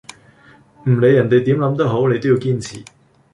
[0.87, 2.83] 唔理人地點諗都好，你都要堅持